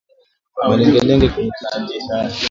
[0.69, 1.95] Malengelenge kwenye titi